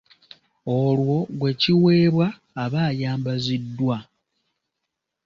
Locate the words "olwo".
0.77-1.17